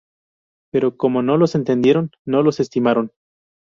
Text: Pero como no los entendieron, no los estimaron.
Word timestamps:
Pero 0.71 0.97
como 0.97 1.21
no 1.21 1.37
los 1.37 1.53
entendieron, 1.53 2.09
no 2.25 2.41
los 2.41 2.59
estimaron. 2.59 3.11